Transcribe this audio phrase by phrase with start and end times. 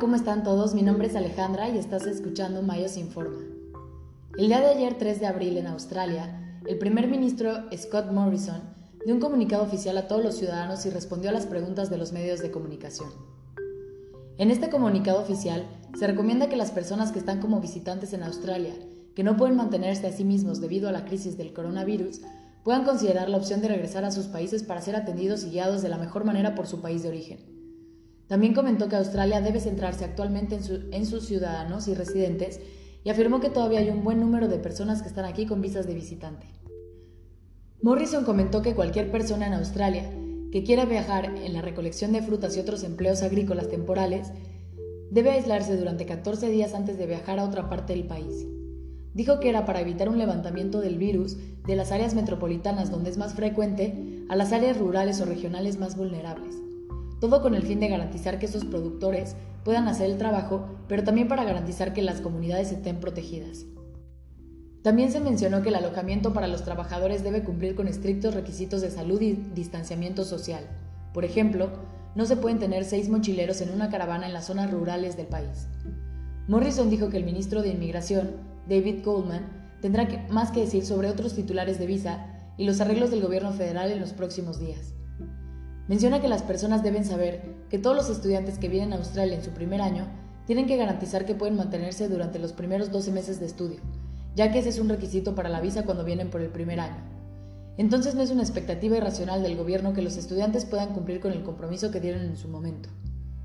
[0.00, 0.74] ¿cómo están todos?
[0.74, 3.38] Mi nombre es Alejandra y estás escuchando Mayos Informa.
[4.36, 8.60] El día de ayer, 3 de abril, en Australia, el primer ministro Scott Morrison
[9.04, 12.12] dio un comunicado oficial a todos los ciudadanos y respondió a las preguntas de los
[12.12, 13.08] medios de comunicación.
[14.36, 15.64] En este comunicado oficial
[15.96, 18.74] se recomienda que las personas que están como visitantes en Australia,
[19.14, 22.20] que no pueden mantenerse a sí mismos debido a la crisis del coronavirus,
[22.64, 25.88] puedan considerar la opción de regresar a sus países para ser atendidos y guiados de
[25.88, 27.53] la mejor manera por su país de origen.
[28.26, 30.58] También comentó que Australia debe centrarse actualmente
[30.90, 32.60] en, sus ciudadanos y residentes
[33.04, 35.86] y afirmó que todavía hay un buen número de personas que están aquí con visas
[35.86, 36.46] de visitante.
[37.82, 40.10] Morrison comentó que cualquier persona en Australia
[40.50, 44.32] que quiera viajar en la recolección de frutas y otros empleos agrícolas temporales
[45.10, 48.46] debe aislarse durante 14 días antes de viajar a otra parte del país.
[49.12, 51.36] Dijo que era para evitar un levantamiento del virus
[51.66, 55.96] de las áreas metropolitanas donde es más frecuente a las áreas rurales o regionales más
[55.96, 56.64] vulnerables
[57.24, 61.26] todo con el fin de garantizar que esos productores puedan hacer el trabajo, pero también
[61.26, 63.64] para garantizar que las comunidades estén protegidas.
[64.82, 68.90] También se mencionó que el alojamiento para los trabajadores debe cumplir con estrictos requisitos de
[68.90, 70.68] salud y distanciamiento social.
[71.14, 71.70] Por ejemplo,
[72.14, 75.66] no se pueden tener seis mochileros en una caravana en las zonas rurales del país.
[76.46, 78.32] Morrison dijo que el ministro de Inmigración,
[78.68, 83.22] David Coleman, tendrá más que decir sobre otros titulares de visa y los arreglos del
[83.22, 84.92] gobierno federal en los próximos días.
[85.86, 89.44] Menciona que las personas deben saber que todos los estudiantes que vienen a Australia en
[89.44, 90.06] su primer año
[90.46, 93.80] tienen que garantizar que pueden mantenerse durante los primeros 12 meses de estudio,
[94.34, 97.02] ya que ese es un requisito para la visa cuando vienen por el primer año.
[97.76, 101.42] Entonces no es una expectativa irracional del gobierno que los estudiantes puedan cumplir con el
[101.42, 102.88] compromiso que dieron en su momento.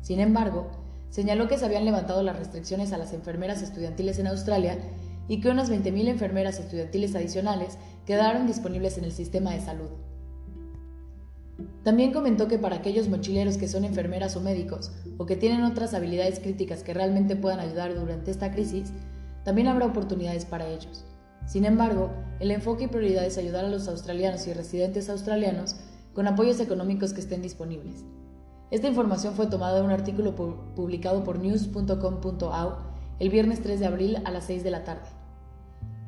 [0.00, 0.70] Sin embargo,
[1.10, 4.78] señaló que se habían levantado las restricciones a las enfermeras estudiantiles en Australia
[5.28, 9.90] y que unas 20.000 enfermeras estudiantiles adicionales quedaron disponibles en el sistema de salud.
[11.82, 15.94] También comentó que para aquellos mochileros que son enfermeras o médicos o que tienen otras
[15.94, 18.92] habilidades críticas que realmente puedan ayudar durante esta crisis,
[19.44, 21.04] también habrá oportunidades para ellos.
[21.46, 22.10] Sin embargo,
[22.40, 25.76] el enfoque y prioridad es ayudar a los australianos y residentes australianos
[26.14, 28.04] con apoyos económicos que estén disponibles.
[28.70, 30.34] Esta información fue tomada de un artículo
[30.74, 32.72] publicado por news.com.au
[33.18, 35.08] el viernes 3 de abril a las 6 de la tarde.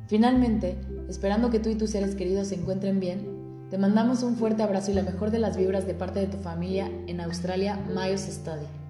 [0.07, 3.34] Finalmente, esperando que tú y tus seres queridos se encuentren bien,
[3.69, 6.37] te mandamos un fuerte abrazo y la mejor de las vibras de parte de tu
[6.37, 8.84] familia en Australia Mayos Study.